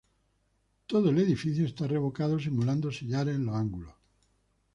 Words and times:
Todo 0.87 1.11
el 1.11 1.19
edificio 1.19 1.63
está 1.63 1.85
revocado, 1.85 2.39
simulando 2.39 2.91
sillares 2.91 3.35
en 3.35 3.45
los 3.45 3.55
ángulos. 3.55 3.93